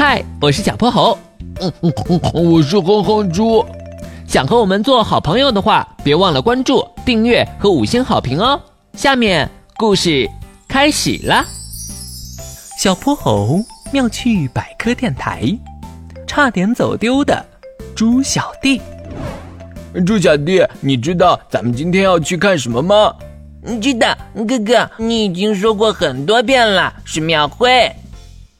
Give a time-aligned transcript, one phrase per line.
[0.00, 1.18] 嗨，我是小泼猴。
[1.60, 1.92] 嗯嗯
[2.32, 3.66] 嗯，我是哼哼猪。
[4.28, 8.60] 想和我们做好朋友的话，别忘了关注、订阅和五星好评哦。
[8.92, 10.30] 下面故事
[10.68, 11.44] 开始了。
[12.78, 13.58] 小泼猴
[13.90, 15.42] 妙趣百科电台，
[16.28, 17.44] 差点走丢的
[17.96, 18.80] 猪小弟。
[20.06, 23.12] 猪小弟，你知道咱们今天要去看什么吗？
[23.82, 27.92] 知道，哥哥，你已经说过很多遍了，是庙会。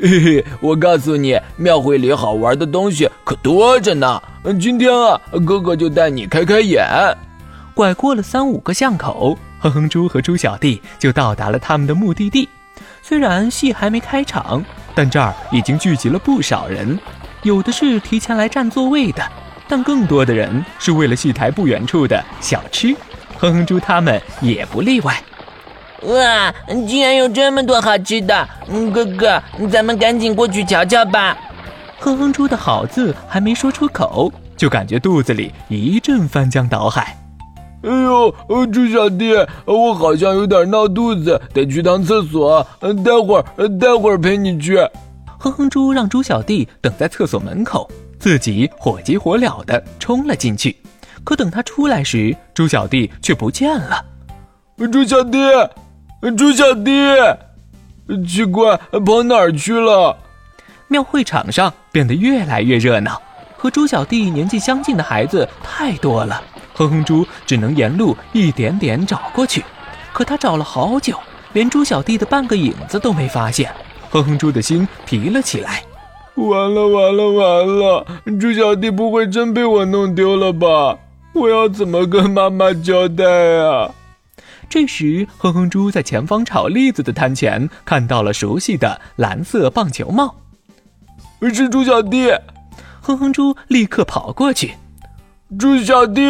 [0.00, 4.22] 嘿嘿，我告诉你，庙会里好玩的东西可多着呢。
[4.60, 6.86] 今天啊，哥哥就带你开开眼。
[7.74, 12.48] 拐过了三五个巷口，哼哼猪和猪小弟就到达了他们的目的地。
[13.02, 16.96] 虽然戏还没开场，但这儿已经聚集了不少人，
[17.42, 19.28] 有的是提前来占座位的，
[19.66, 22.94] 但更多的人是为了戏台不远处的小吃。
[23.36, 25.20] 哼哼猪他们也不例外。
[26.02, 26.54] 哇，
[26.86, 28.48] 竟然有这么多好吃的！
[28.92, 31.36] 哥哥，咱们赶紧过去瞧瞧吧。
[31.98, 37.18] 哼哼猪的好字还没说出口，就感觉肚子里一阵翻江倒海。
[37.82, 38.32] 哎呦，
[38.72, 42.64] 猪小弟，我好像有点闹肚子，得去趟厕所。
[43.04, 44.76] 待会儿，待会儿陪你去。
[45.38, 50.76] 哼哼猪让猪小弟等在厕所门口，自己火急火燎的冲了进去。
[51.24, 54.04] 可等他出来时，猪小弟却不见了。
[54.92, 55.38] 猪小弟。
[56.36, 56.90] 猪小弟，
[58.26, 60.16] 奇怪，跑哪儿去了？
[60.88, 63.22] 庙会场上变得越来越热闹，
[63.56, 66.42] 和猪小弟年纪相近的孩子太多了。
[66.74, 69.64] 哼哼猪只能沿路一点点找过去，
[70.12, 71.16] 可他找了好久，
[71.52, 73.70] 连猪小弟的半个影子都没发现。
[74.10, 75.84] 哼哼猪的心提了起来，
[76.34, 78.06] 完了完了完了！
[78.40, 80.98] 猪小弟不会真被我弄丢了吧？
[81.32, 83.24] 我要怎么跟妈妈交代
[83.58, 83.90] 啊？
[84.68, 90.34] 这时，哼哼猪在前方炒栗子的摊前看到了熟悉的蓝色棒球帽，
[91.54, 92.30] 是猪小弟。
[93.00, 94.74] 哼哼猪立刻跑过去
[95.58, 96.20] ：“猪小弟，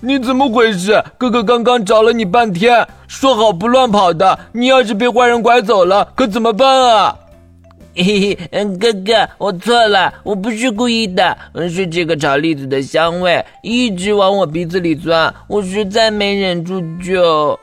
[0.00, 1.02] 你怎么回事？
[1.16, 7.16] 哥哥刚刚找了你半天，说好不乱跑的，你要是被坏人拐走了，可怎么办啊？”
[7.96, 11.34] 嘿嘿，哥哥，我错了，我不是故意的，
[11.70, 17.58] 是这个炒栗子的香味一直往我鼻子里钻，我实在没忍住就。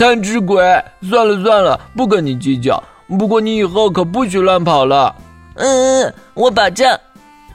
[0.00, 0.64] 贪吃鬼，
[1.02, 2.82] 算了算了，不跟你计较。
[3.18, 5.14] 不过你以后可不许乱跑了。
[5.56, 6.98] 嗯，我保证。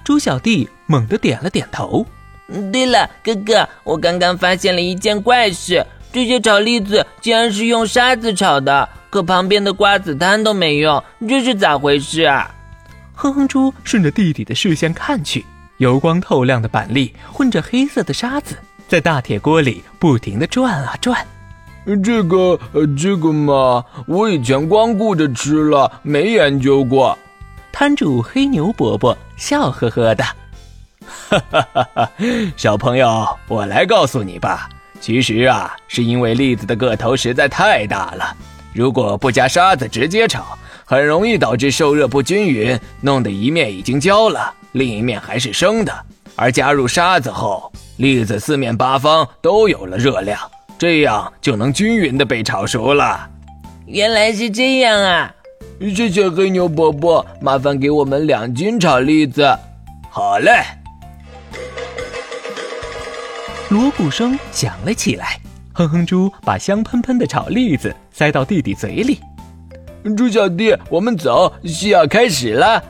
[0.03, 2.06] 猪小弟猛地点了点头。
[2.72, 5.83] 对了，哥哥，我刚刚发现了一件怪事，
[6.13, 12.53] 这些炒栗子竟然是用沙子炒的，可旁边的瓜子摊都没用，这是咋回事啊？
[13.16, 15.44] 哼哼猪顺着弟弟的视线看去，
[15.77, 18.56] 油光透亮的板栗混着黑色的沙子，
[18.88, 21.25] 在大铁锅里不停地转啊转。
[22.03, 22.59] 这个，
[22.97, 27.18] 这个嘛，我以前光顾着吃了，没研究过。
[27.72, 30.24] 摊主黑牛伯伯笑呵呵的，
[31.29, 32.12] 哈哈哈哈！
[32.56, 34.69] 小朋友，我来告诉你吧，
[35.01, 38.34] 其实啊，是因为栗子的个头实在太大了，
[38.74, 45.94] 如果不加沙子直接炒，很容易导致受热不均匀，弄得一面已经焦了，另一面还是生的。
[46.38, 50.40] 而加入沙子后，栗子四面八方都有了热量。
[50.78, 53.30] 这样就能均匀的被炒熟了。
[53.86, 55.34] 原来是这样啊！
[55.80, 59.58] 谢谢黑牛伯伯，麻烦给我们两斤炒栗子。
[60.09, 60.63] 好嘞。
[63.69, 65.40] 锣鼓声响了起来，
[65.74, 69.19] 哼哼猪把香喷喷的炒栗子塞到弟弟嘴里。
[70.16, 72.84] 猪小弟，我们走，戏要开始了。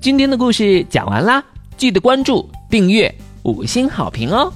[0.00, 1.42] 今天的故事讲完啦，
[1.76, 3.14] 记得关注订阅。
[3.44, 4.50] 五星好评哦！